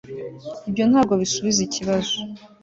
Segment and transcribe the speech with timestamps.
[0.69, 2.15] Ibyo ntabwo bisubiza ikibazo